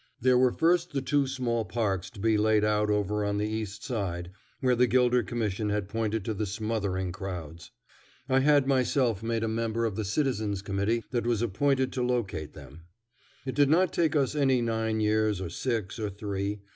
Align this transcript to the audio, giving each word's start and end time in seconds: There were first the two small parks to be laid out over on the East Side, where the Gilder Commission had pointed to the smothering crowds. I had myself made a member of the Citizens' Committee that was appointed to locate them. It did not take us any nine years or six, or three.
There 0.19 0.35
were 0.35 0.51
first 0.51 0.93
the 0.93 1.01
two 1.03 1.27
small 1.27 1.63
parks 1.63 2.09
to 2.09 2.19
be 2.19 2.35
laid 2.35 2.63
out 2.63 2.89
over 2.89 3.23
on 3.23 3.37
the 3.37 3.45
East 3.47 3.83
Side, 3.83 4.31
where 4.59 4.75
the 4.75 4.87
Gilder 4.87 5.21
Commission 5.21 5.69
had 5.69 5.87
pointed 5.87 6.25
to 6.25 6.33
the 6.33 6.47
smothering 6.47 7.11
crowds. 7.11 7.69
I 8.27 8.39
had 8.39 8.65
myself 8.65 9.21
made 9.21 9.43
a 9.43 9.47
member 9.47 9.85
of 9.85 9.95
the 9.95 10.03
Citizens' 10.03 10.63
Committee 10.63 11.03
that 11.11 11.27
was 11.27 11.43
appointed 11.43 11.91
to 11.93 12.01
locate 12.03 12.53
them. 12.53 12.85
It 13.45 13.53
did 13.53 13.69
not 13.69 13.93
take 13.93 14.15
us 14.15 14.33
any 14.33 14.59
nine 14.59 15.01
years 15.01 15.39
or 15.39 15.51
six, 15.51 15.99
or 15.99 16.09
three. 16.09 16.61